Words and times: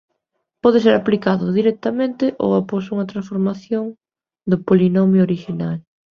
Pode 0.63 0.77
ser 0.85 0.93
aplicado 0.95 1.53
directamente 1.59 2.25
ou 2.45 2.49
após 2.61 2.83
unha 2.93 3.09
transformación 3.11 3.85
do 4.51 4.57
polinomio 4.67 5.25
orixinal. 5.29 5.75